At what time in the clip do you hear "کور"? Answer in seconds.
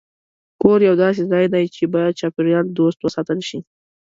0.61-0.79